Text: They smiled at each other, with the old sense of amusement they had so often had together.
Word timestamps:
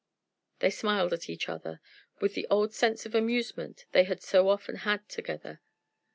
They 0.61 0.71
smiled 0.71 1.13
at 1.13 1.29
each 1.29 1.47
other, 1.47 1.79
with 2.19 2.33
the 2.33 2.47
old 2.49 2.73
sense 2.73 3.05
of 3.05 3.13
amusement 3.13 3.85
they 3.91 4.05
had 4.05 4.23
so 4.23 4.49
often 4.49 4.77
had 4.77 5.07
together. 5.07 5.61